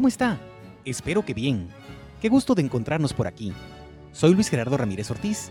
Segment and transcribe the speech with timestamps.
[0.00, 0.40] ¿Cómo está?
[0.86, 1.68] Espero que bien.
[2.22, 3.52] Qué gusto de encontrarnos por aquí.
[4.12, 5.50] Soy Luis Gerardo Ramírez Ortiz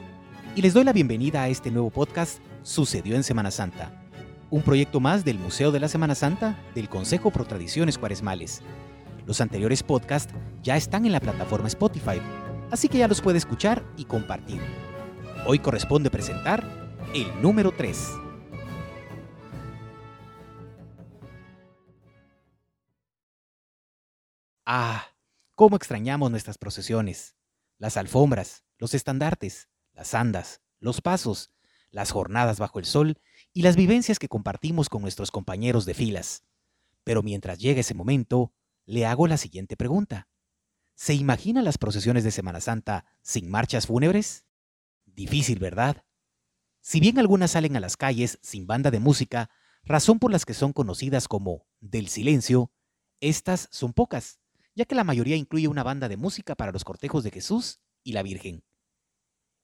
[0.55, 3.91] y les doy la bienvenida a este nuevo podcast Sucedió en Semana Santa,
[4.49, 8.63] un proyecto más del Museo de la Semana Santa del Consejo Pro Tradiciones Cuaresmales.
[9.27, 12.19] Los anteriores podcasts ya están en la plataforma Spotify,
[12.71, 14.61] así que ya los puede escuchar y compartir.
[15.45, 16.67] Hoy corresponde presentar
[17.13, 18.28] el número 3.
[24.71, 25.15] Ah,
[25.55, 27.35] cómo extrañamos nuestras procesiones,
[27.79, 31.51] las alfombras, los estandartes, las andas, los pasos,
[31.89, 33.19] las jornadas bajo el sol
[33.51, 36.43] y las vivencias que compartimos con nuestros compañeros de filas.
[37.03, 38.53] Pero mientras llega ese momento,
[38.85, 40.29] le hago la siguiente pregunta.
[40.93, 44.45] ¿Se imagina las procesiones de Semana Santa sin marchas fúnebres?
[45.07, 46.05] Difícil, ¿verdad?
[46.79, 49.49] Si bien algunas salen a las calles sin banda de música,
[49.81, 52.71] razón por las que son conocidas como del silencio,
[53.19, 54.39] estas son pocas
[54.79, 58.13] ya que la mayoría incluye una banda de música para los cortejos de Jesús y
[58.13, 58.63] la Virgen.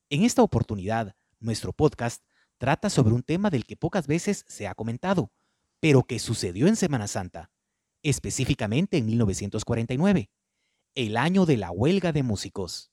[0.09, 2.21] En esta oportunidad, nuestro podcast
[2.57, 5.31] trata sobre un tema del que pocas veces se ha comentado,
[5.79, 7.49] pero que sucedió en Semana Santa,
[8.03, 10.29] específicamente en 1949,
[10.95, 12.91] el año de la huelga de músicos.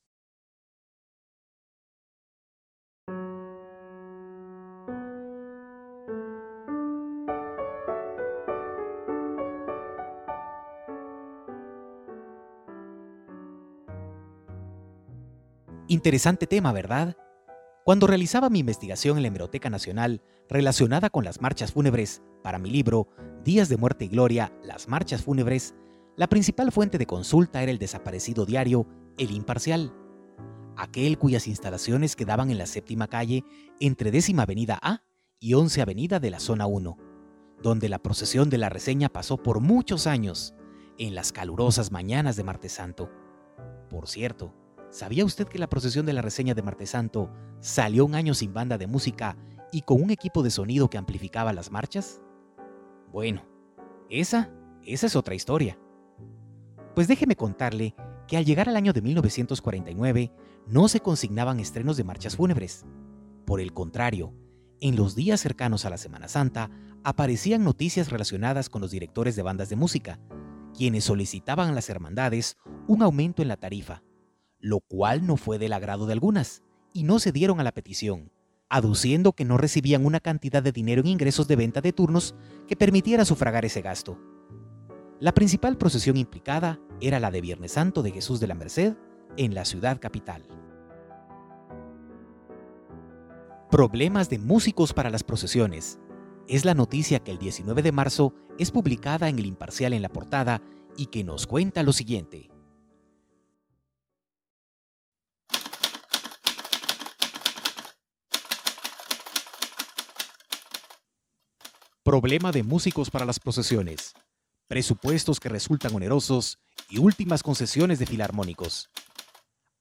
[15.93, 17.15] Interesante tema, ¿verdad?
[17.85, 22.71] Cuando realizaba mi investigación en la Hemeroteca Nacional relacionada con las marchas fúnebres para mi
[22.71, 23.09] libro
[23.43, 25.75] Días de Muerte y Gloria, las marchas fúnebres,
[26.17, 28.87] la principal fuente de consulta era el desaparecido diario
[29.19, 29.93] El Imparcial,
[30.77, 33.43] aquel cuyas instalaciones quedaban en la séptima calle
[33.79, 35.03] entre décima avenida A
[35.39, 36.97] y once avenida de la zona 1,
[37.61, 40.55] donde la procesión de la reseña pasó por muchos años,
[40.97, 43.11] en las calurosas mañanas de Martes Santo.
[43.91, 44.55] Por cierto,
[44.93, 47.31] ¿Sabía usted que la procesión de la reseña de Martes Santo
[47.61, 49.35] salió un año sin banda de música
[49.71, 52.21] y con un equipo de sonido que amplificaba las marchas?
[53.11, 53.43] Bueno,
[54.07, 54.51] esa,
[54.83, 55.79] esa es otra historia.
[56.93, 57.95] Pues déjeme contarle
[58.27, 60.31] que al llegar al año de 1949
[60.67, 62.85] no se consignaban estrenos de marchas fúnebres.
[63.47, 64.35] Por el contrario,
[64.79, 66.69] en los días cercanos a la Semana Santa
[67.03, 70.19] aparecían noticias relacionadas con los directores de bandas de música,
[70.77, 74.03] quienes solicitaban a las hermandades un aumento en la tarifa
[74.63, 76.63] lo cual no fue del agrado de algunas,
[76.93, 78.31] y no se dieron a la petición,
[78.69, 82.33] aduciendo que no recibían una cantidad de dinero en ingresos de venta de turnos
[82.65, 84.17] que permitiera sufragar ese gasto.
[85.19, 88.95] La principal procesión implicada era la de Viernes Santo de Jesús de la Merced
[89.35, 90.47] en la ciudad capital.
[93.69, 95.99] Problemas de músicos para las procesiones.
[96.47, 100.09] Es la noticia que el 19 de marzo es publicada en el Imparcial en la
[100.09, 100.61] portada
[100.95, 102.52] y que nos cuenta lo siguiente.
[112.05, 114.11] Problema de músicos para las procesiones.
[114.67, 116.59] Presupuestos que resultan onerosos
[116.89, 118.89] y últimas concesiones de filarmónicos.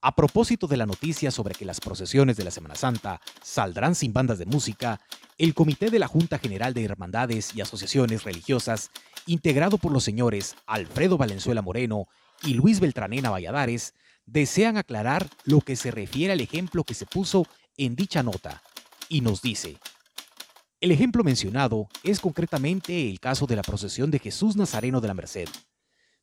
[0.01, 4.13] A propósito de la noticia sobre que las procesiones de la Semana Santa saldrán sin
[4.13, 5.01] bandas de música,
[5.37, 8.93] el Comité de la Junta General de Hermandades y Asociaciones Religiosas,
[9.27, 12.07] integrado por los señores Alfredo Valenzuela Moreno
[12.45, 13.95] y Luis Beltranena Valladares,
[14.27, 18.63] desean aclarar lo que se refiere al ejemplo que se puso en dicha nota,
[19.09, 19.77] y nos dice,
[20.83, 25.15] el ejemplo mencionado es concretamente el caso de la procesión de Jesús Nazareno de la
[25.15, 25.49] Merced.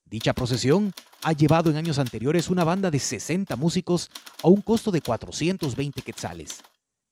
[0.04, 0.92] Dicha procesión
[1.24, 4.12] ha llevado en años anteriores una banda de 60 músicos
[4.44, 6.62] a un costo de 420 quetzales.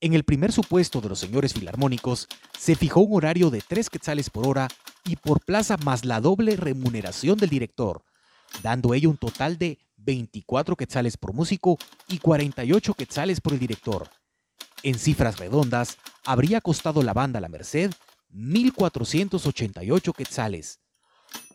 [0.01, 2.27] En el primer supuesto de los señores filarmónicos,
[2.60, 4.68] se fijó un horario de 3 quetzales por hora
[5.06, 8.04] y por plaza más la doble remuneración del director,
[8.62, 11.77] dando ello un total de 24 quetzales por músico
[12.10, 14.10] y 48 quetzales por el director,
[14.83, 17.91] en cifras redondas, habría costado la banda La Merced
[18.33, 20.79] 1.488 quetzales.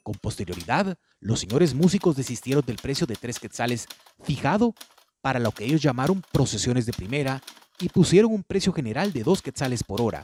[0.02, 3.86] Con posterioridad, los señores músicos desistieron del precio de 3 quetzales
[4.22, 4.74] fijado
[5.20, 7.42] para lo que ellos llamaron procesiones de primera
[7.78, 10.22] y pusieron un precio general de 2 quetzales por hora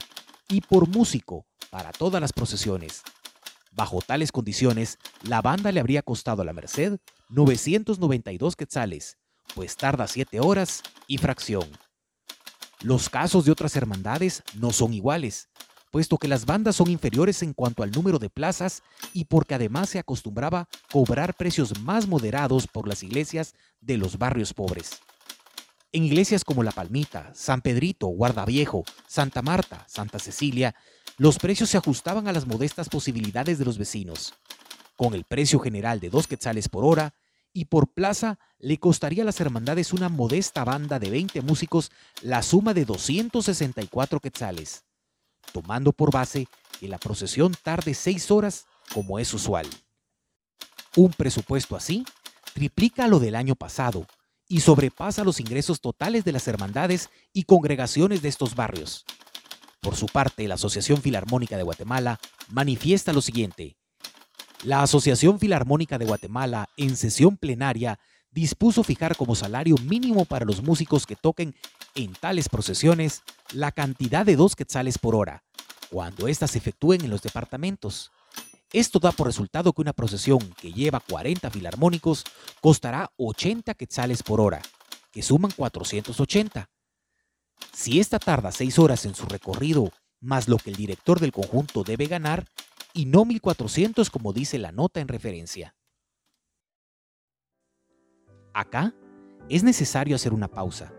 [0.49, 3.03] y por músico para todas las procesiones.
[3.71, 6.97] Bajo tales condiciones, la banda le habría costado a la Merced
[7.29, 9.17] 992 quetzales,
[9.55, 11.69] pues tarda 7 horas y fracción.
[12.81, 15.49] Los casos de otras hermandades no son iguales,
[15.91, 18.83] puesto que las bandas son inferiores en cuanto al número de plazas
[19.13, 24.53] y porque además se acostumbraba cobrar precios más moderados por las iglesias de los barrios
[24.53, 24.91] pobres.
[25.91, 30.73] En iglesias como La Palmita, San Pedrito, Guardaviejo, Santa Marta, Santa Cecilia,
[31.17, 34.35] los precios se ajustaban a las modestas posibilidades de los vecinos.
[34.99, 37.13] con el precio general de 2 quetzales por hora,
[37.53, 41.91] y por plaza le costaría a las hermandades una modesta banda de 20 músicos
[42.21, 44.83] la suma de 264 quetzales,
[45.51, 46.47] tomando por base
[46.79, 49.67] que la procesión tarde 6 horas como es usual.
[50.95, 52.05] Un presupuesto así
[52.53, 54.05] triplica lo del año pasado
[54.47, 59.05] y sobrepasa los ingresos totales de las hermandades y congregaciones de estos barrios.
[59.81, 62.19] Por su parte, la Asociación Filarmónica de Guatemala
[62.49, 63.77] manifiesta lo siguiente.
[64.63, 67.97] La Asociación Filarmónica de Guatemala, en sesión plenaria,
[68.29, 71.55] dispuso fijar como salario mínimo para los músicos que toquen
[71.95, 73.21] en tales procesiones
[73.53, 75.43] la cantidad de dos quetzales por hora,
[75.89, 78.11] cuando éstas se efectúen en los departamentos.
[78.73, 82.25] Esto da por resultado que una procesión que lleva 40 filarmónicos
[82.61, 84.61] costará 80 quetzales por hora,
[85.13, 86.69] que suman 480.
[87.73, 91.83] Si esta tarda 6 horas en su recorrido, más lo que el director del conjunto
[91.83, 92.45] debe ganar,
[92.93, 95.75] y no 1400 como dice la nota en referencia.
[98.53, 98.93] Acá
[99.49, 100.93] es necesario hacer una pausa.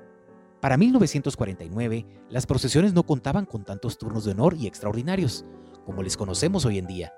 [0.60, 5.44] Para 1949, las procesiones no contaban con tantos turnos de honor y extraordinarios,
[5.84, 7.12] como les conocemos hoy en día.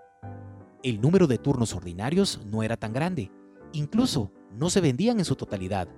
[0.82, 3.30] El número de turnos ordinarios no era tan grande,
[3.72, 5.88] incluso no se vendían en su totalidad.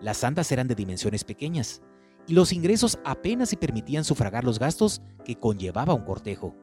[0.00, 1.82] Las andas eran de dimensiones pequeñas,
[2.26, 6.54] y los ingresos apenas se permitían sufragar los gastos que conllevaba un cortejo.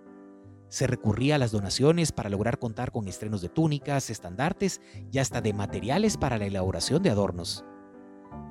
[0.74, 4.82] Se recurría a las donaciones para lograr contar con estrenos de túnicas, estandartes
[5.12, 7.64] y hasta de materiales para la elaboración de adornos.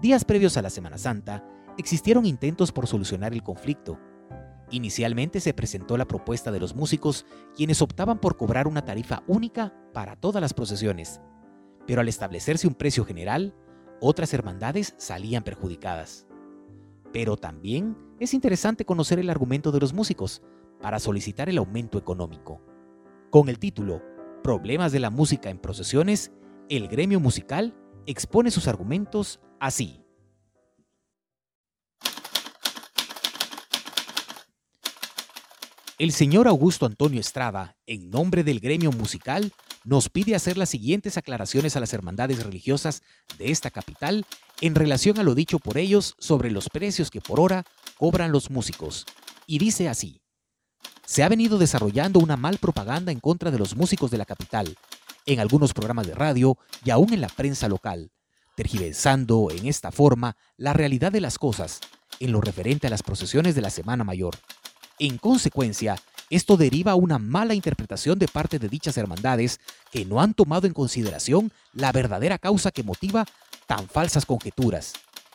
[0.00, 1.44] Días previos a la Semana Santa,
[1.78, 3.98] existieron intentos por solucionar el conflicto.
[4.70, 7.26] Inicialmente se presentó la propuesta de los músicos,
[7.56, 11.20] quienes optaban por cobrar una tarifa única para todas las procesiones.
[11.88, 13.52] Pero al establecerse un precio general,
[14.00, 16.28] otras hermandades salían perjudicadas.
[17.12, 20.40] Pero también es interesante conocer el argumento de los músicos,
[20.82, 22.60] para solicitar el aumento económico.
[23.30, 24.02] Con el título
[24.42, 26.32] Problemas de la música en procesiones,
[26.68, 27.74] el gremio musical
[28.06, 30.00] expone sus argumentos así.
[35.98, 39.52] El señor Augusto Antonio Estrada, en nombre del gremio musical,
[39.84, 43.02] nos pide hacer las siguientes aclaraciones a las hermandades religiosas
[43.38, 44.26] de esta capital
[44.60, 47.64] en relación a lo dicho por ellos sobre los precios que por hora
[47.98, 49.06] cobran los músicos.
[49.46, 50.21] Y dice así
[51.12, 54.78] se ha venido desarrollando una mal propaganda en contra de los músicos de la capital,
[55.26, 56.56] en algunos programas de radio
[56.86, 58.10] y aún en la prensa local,
[58.56, 61.80] tergiversando en esta forma la realidad de las cosas
[62.18, 64.38] en lo referente a las procesiones de la Semana Mayor.
[64.98, 66.00] En consecuencia,
[66.30, 69.60] esto deriva a una mala interpretación de parte de dichas hermandades
[69.90, 73.26] que no han tomado en consideración la verdadera causa que motiva
[73.66, 74.94] tan falsas conjeturas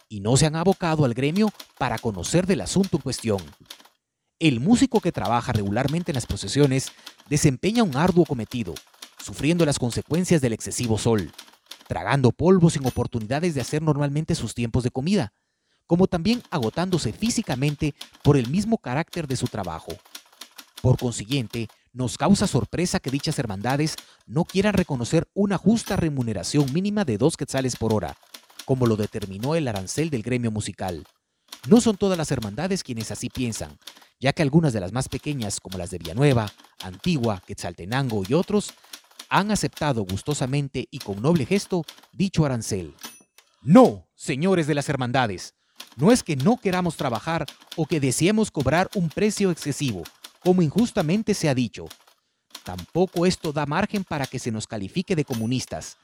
[0.09, 3.38] y no se han abocado al gremio para conocer del asunto en cuestión.
[4.39, 6.92] El músico que trabaja regularmente en las procesiones
[7.28, 8.75] desempeña un arduo cometido,
[9.18, 11.31] sufriendo las consecuencias del excesivo sol,
[11.88, 15.34] tragando polvo sin oportunidades de hacer normalmente sus tiempos de comida,
[15.88, 19.94] como también agotándose físicamente por el mismo carácter de su trabajo.
[20.84, 23.96] Por consiguiente, nos causa sorpresa que dichas hermandades
[24.27, 28.15] no quieran reconocer una justa remuneración mínima de dos quetzales por hora,
[28.65, 31.08] como lo determinó el arancel del gremio musical.
[31.67, 33.79] No son todas las hermandades quienes así piensan,
[34.19, 38.74] ya que algunas de las más pequeñas, como las de Villanueva, Antigua, Quetzaltenango y otros,
[39.29, 42.95] han aceptado gustosamente y con noble gesto dicho arancel.
[43.62, 45.53] No, señores de las hermandades,
[45.95, 47.45] no es que no queramos trabajar
[47.75, 50.03] o que deseemos cobrar un precio excesivo,
[50.39, 51.86] como injustamente se ha dicho.
[52.63, 55.97] Tampoco esto da margen para que se nos califique de comunistas,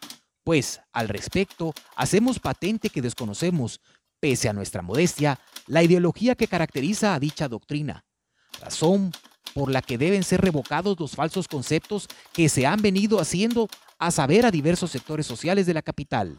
[0.43, 3.79] pues, al respecto, hacemos patente que desconocemos
[4.23, 5.37] pese a nuestra modestia,
[5.67, 8.05] la ideología que caracteriza a dicha doctrina,
[8.61, 9.11] razón
[9.53, 13.67] por la que deben ser revocados los falsos conceptos que se han venido haciendo
[13.99, 16.37] a saber a diversos sectores sociales de la capital.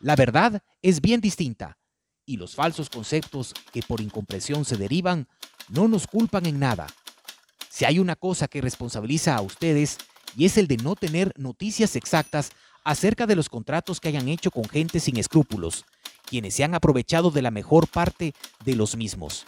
[0.00, 1.78] La verdad es bien distinta,
[2.26, 5.28] y los falsos conceptos que por incompresión se derivan
[5.68, 6.88] no nos culpan en nada.
[7.70, 9.98] Si hay una cosa que responsabiliza a ustedes,
[10.36, 12.50] y es el de no tener noticias exactas
[12.82, 15.84] acerca de los contratos que hayan hecho con gente sin escrúpulos,
[16.34, 19.46] quienes se han aprovechado de la mejor parte de los mismos.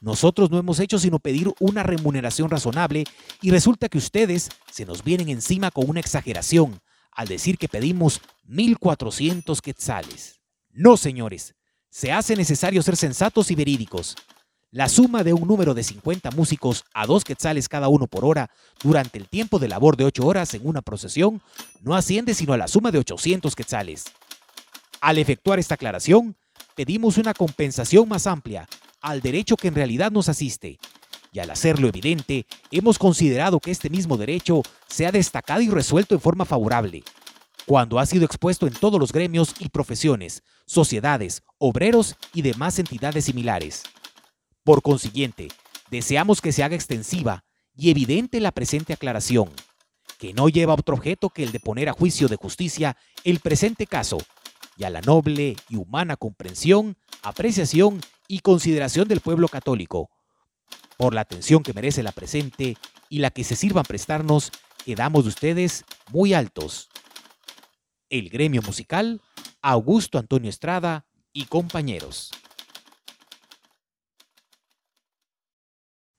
[0.00, 3.02] Nosotros no hemos hecho sino pedir una remuneración razonable
[3.42, 8.20] y resulta que ustedes se nos vienen encima con una exageración al decir que pedimos
[8.48, 10.38] 1.400 quetzales.
[10.70, 11.56] No, señores,
[11.88, 14.14] se hace necesario ser sensatos y verídicos.
[14.70, 18.52] La suma de un número de 50 músicos a dos quetzales cada uno por hora
[18.84, 21.42] durante el tiempo de labor de 8 horas en una procesión
[21.80, 24.04] no asciende sino a la suma de 800 quetzales.
[25.00, 26.36] Al efectuar esta aclaración,
[26.74, 28.68] pedimos una compensación más amplia
[29.00, 30.78] al derecho que en realidad nos asiste,
[31.32, 36.14] y al hacerlo evidente, hemos considerado que este mismo derecho se ha destacado y resuelto
[36.14, 37.02] en forma favorable,
[37.64, 43.24] cuando ha sido expuesto en todos los gremios y profesiones, sociedades, obreros y demás entidades
[43.24, 43.84] similares.
[44.64, 45.48] Por consiguiente,
[45.90, 49.48] deseamos que se haga extensiva y evidente la presente aclaración,
[50.18, 53.86] que no lleva otro objeto que el de poner a juicio de justicia el presente
[53.86, 54.18] caso
[54.80, 60.08] y a la noble y humana comprensión, apreciación y consideración del pueblo católico,
[60.96, 62.78] por la atención que merece la presente
[63.10, 64.50] y la que se sirvan prestarnos,
[64.86, 66.88] quedamos de ustedes muy altos.
[68.08, 69.20] El gremio musical,
[69.60, 72.30] Augusto Antonio Estrada y compañeros.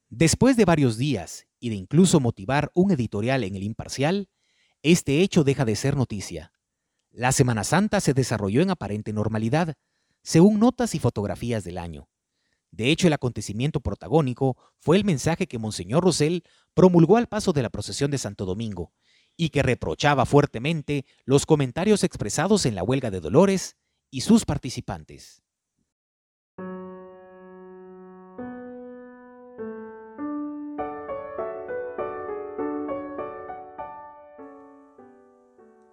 [0.07, 4.29] Después de varios días y de incluso motivar un editorial en el imparcial,
[4.83, 6.50] este hecho deja de ser noticia.
[7.13, 9.75] La Semana Santa se desarrolló en aparente normalidad,
[10.23, 12.07] según notas y fotografías del año.
[12.71, 17.63] De hecho, el acontecimiento protagónico fue el mensaje que Monseñor Rosell promulgó al paso de
[17.63, 18.93] la procesión de Santo Domingo
[19.35, 23.75] y que reprochaba fuertemente los comentarios expresados en la huelga de Dolores
[24.09, 25.43] y sus participantes.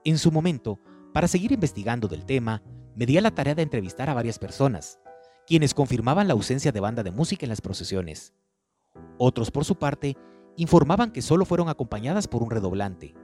[0.05, 0.79] En su momento,
[1.12, 2.62] para seguir investigando del tema,
[2.95, 4.99] me di a la tarea de entrevistar a varias personas,
[5.47, 8.35] quienes confirmaban la ausencia de banda de música en las procesiones.
[9.19, 10.17] Otros, por su parte,
[10.57, 13.15] informaban que solo fueron acompañadas por un redoblante,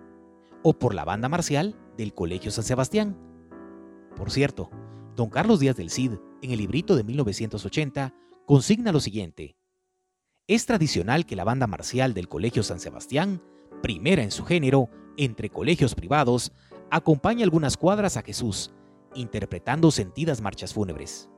[0.63, 3.17] o por la banda marcial del Colegio San Sebastián.
[4.17, 4.71] Por cierto,
[5.15, 6.13] don Carlos Díaz del Cid,
[6.43, 8.15] en el librito de 1980,
[8.47, 9.57] consigna lo siguiente.
[10.47, 13.43] Es tradicional que la banda marcial del Colegio San Sebastián,
[13.83, 16.53] primera en su género, entre colegios privados,
[16.91, 18.73] acompañe algunas cuadras a Jesús,
[19.15, 21.31] interpretando sentidas marchas fúnebres.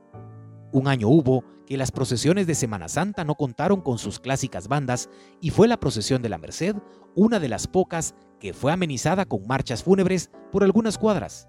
[0.73, 5.09] Un año hubo que las procesiones de Semana Santa no contaron con sus clásicas bandas
[5.41, 6.76] y fue la procesión de la Merced
[7.15, 11.49] una de las pocas que fue amenizada con marchas fúnebres por algunas cuadras,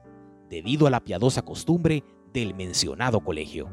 [0.49, 3.69] debido a la piadosa costumbre del mencionado colegio.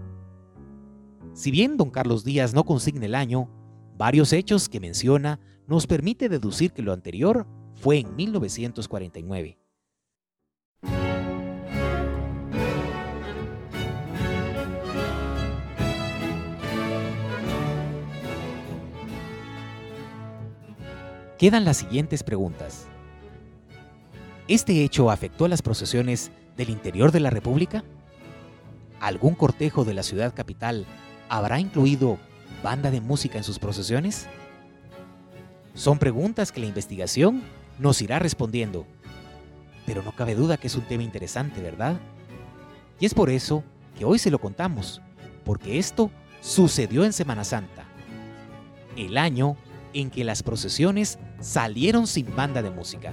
[1.33, 3.49] Si bien don Carlos Díaz no consigna el año,
[3.97, 9.59] varios hechos que menciona nos permite deducir que lo anterior fue en 1949.
[21.45, 22.87] Quedan las siguientes preguntas.
[24.49, 27.85] ¿Este hecho afectó a las procesiones del interior de la República?
[28.99, 30.87] ¿Algún cortejo de la ciudad capital
[31.29, 32.17] habrá incluido
[32.63, 34.27] banda de música en sus procesiones?
[35.75, 37.43] Son preguntas que la investigación
[37.79, 38.87] nos irá respondiendo.
[39.85, 42.01] Pero no cabe duda que es un tema interesante, ¿verdad?
[42.99, 43.63] Y es por eso
[43.99, 45.03] que hoy se lo contamos,
[45.45, 46.11] porque esto
[46.41, 47.85] sucedió en Semana Santa,
[48.97, 49.59] el año
[49.95, 53.13] en que las procesiones salieron sin banda de música.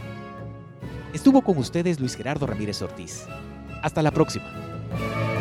[1.13, 3.25] Estuvo con ustedes Luis Gerardo Ramírez Ortiz.
[3.81, 5.40] Hasta la próxima.